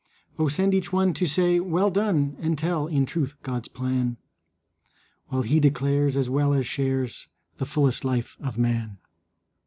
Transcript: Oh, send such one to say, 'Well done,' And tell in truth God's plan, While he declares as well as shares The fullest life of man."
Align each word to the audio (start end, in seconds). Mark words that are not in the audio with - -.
Oh, 0.39 0.47
send 0.47 0.73
such 0.73 0.91
one 0.91 1.13
to 1.13 1.27
say, 1.27 1.59
'Well 1.59 1.91
done,' 1.91 2.35
And 2.39 2.57
tell 2.57 2.87
in 2.87 3.05
truth 3.05 3.35
God's 3.43 3.67
plan, 3.67 4.17
While 5.27 5.43
he 5.43 5.59
declares 5.59 6.17
as 6.17 6.27
well 6.27 6.55
as 6.55 6.65
shares 6.65 7.27
The 7.59 7.67
fullest 7.67 8.03
life 8.03 8.35
of 8.41 8.57
man." 8.57 8.97